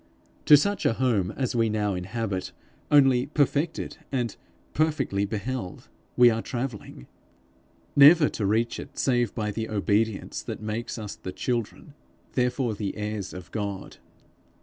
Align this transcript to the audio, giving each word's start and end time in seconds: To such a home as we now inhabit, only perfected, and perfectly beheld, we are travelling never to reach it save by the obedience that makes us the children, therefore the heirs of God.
To 0.45 0.57
such 0.57 0.83
a 0.87 0.93
home 0.93 1.29
as 1.37 1.55
we 1.55 1.69
now 1.69 1.93
inhabit, 1.93 2.53
only 2.89 3.27
perfected, 3.27 3.97
and 4.11 4.35
perfectly 4.73 5.25
beheld, 5.25 5.89
we 6.17 6.31
are 6.31 6.41
travelling 6.41 7.05
never 7.95 8.27
to 8.29 8.47
reach 8.47 8.79
it 8.79 8.97
save 8.97 9.35
by 9.35 9.51
the 9.51 9.69
obedience 9.69 10.41
that 10.41 10.59
makes 10.59 10.97
us 10.97 11.15
the 11.15 11.31
children, 11.31 11.93
therefore 12.33 12.73
the 12.73 12.97
heirs 12.97 13.31
of 13.31 13.51
God. 13.51 13.97